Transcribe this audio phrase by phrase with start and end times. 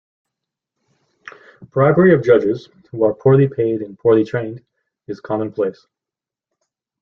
[1.69, 4.65] Bribery of judges, who are poorly paid and poorly trained,
[5.05, 5.85] is commonplace.